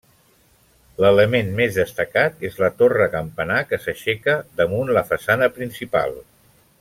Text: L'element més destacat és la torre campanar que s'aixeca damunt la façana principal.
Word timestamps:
L'element 1.03 1.51
més 1.59 1.75
destacat 1.81 2.41
és 2.49 2.57
la 2.63 2.71
torre 2.79 3.07
campanar 3.19 3.59
que 3.73 3.81
s'aixeca 3.87 4.39
damunt 4.63 4.93
la 4.99 5.05
façana 5.15 5.55
principal. 5.61 6.19